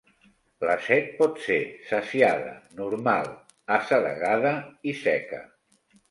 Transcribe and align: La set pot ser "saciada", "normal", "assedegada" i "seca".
La 0.67 0.75
set 0.85 1.09
pot 1.17 1.35
ser 1.41 1.57
"saciada", 1.89 2.53
"normal", 2.79 3.29
"assedegada" 3.75 4.55
i 4.93 4.95
"seca". 5.03 5.43